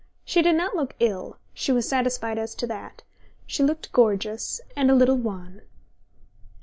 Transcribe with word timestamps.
She 0.25 0.41
did 0.41 0.55
not 0.55 0.75
look 0.75 0.95
ill 0.99 1.37
she 1.53 1.71
was 1.71 1.87
satisfied 1.87 2.39
as 2.39 2.55
to 2.55 2.65
that 2.65 3.03
she 3.45 3.61
looked 3.61 3.91
gorgeous 3.91 4.59
and 4.75 4.89
a 4.89 4.95
little 4.95 5.15
wan. 5.15 5.61